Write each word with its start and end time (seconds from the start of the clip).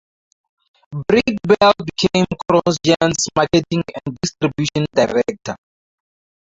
Breitbiel 0.95 1.73
became 1.85 2.25
CrossGen's 2.49 3.27
Marketing 3.35 3.83
and 4.03 4.17
Distribution 4.19 4.87
Director. 4.95 5.55